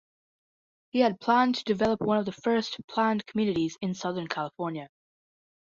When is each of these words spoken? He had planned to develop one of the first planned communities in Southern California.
He 0.89 1.01
had 1.01 1.19
planned 1.19 1.53
to 1.57 1.63
develop 1.63 2.01
one 2.01 2.17
of 2.17 2.25
the 2.25 2.31
first 2.31 2.79
planned 2.87 3.27
communities 3.27 3.77
in 3.83 3.93
Southern 3.93 4.27
California. 4.27 4.89